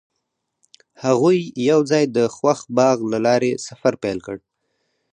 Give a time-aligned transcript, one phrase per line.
[1.03, 1.37] هغوی
[1.69, 4.37] یوځای د خوښ باغ له لارې سفر پیل کړ.